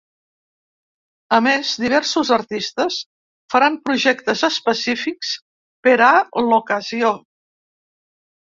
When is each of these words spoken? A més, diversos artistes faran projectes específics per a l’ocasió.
A 1.35 1.37
més, 1.47 1.73
diversos 1.83 2.31
artistes 2.37 2.97
faran 3.55 3.77
projectes 3.89 4.43
específics 4.49 5.35
per 5.89 5.97
a 6.07 6.11
l’ocasió. 6.49 7.17